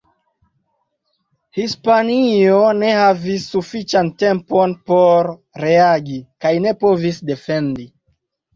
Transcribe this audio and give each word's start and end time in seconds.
Hispanio 1.57 2.55
ne 2.79 2.89
havis 3.01 3.45
sufiĉan 3.53 4.11
tempon 4.25 4.75
por 4.89 5.31
reagi, 5.67 6.19
kaj 6.47 6.57
ne 6.67 6.77
povis 6.83 7.25
defendi. 7.33 7.91